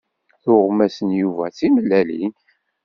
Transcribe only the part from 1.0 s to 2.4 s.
n Yuba d timellalin.